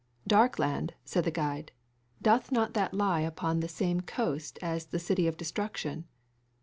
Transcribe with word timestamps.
"Dark 0.25 0.57
land," 0.57 0.95
said 1.05 1.25
the 1.25 1.29
guide; 1.29 1.73
"doth 2.23 2.51
not 2.51 2.73
that 2.73 2.91
lie 2.91 3.19
upon 3.19 3.59
the 3.59 3.67
same 3.67 4.01
coast 4.01 4.57
as 4.59 4.87
the 4.87 4.97
City 4.97 5.27
of 5.27 5.37
Destruction?" 5.37 6.05